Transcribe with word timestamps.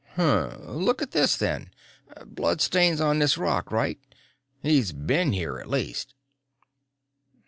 "Hm? 0.15 0.65
Look 0.65 1.03
at 1.03 1.11
this, 1.11 1.37
then. 1.37 1.69
Bloodstains 2.25 2.99
on 2.99 3.19
this 3.19 3.37
rock, 3.37 3.71
right? 3.71 3.99
He's 4.63 4.93
been 4.93 5.31
here, 5.31 5.59
at 5.59 5.69
least." 5.69 6.15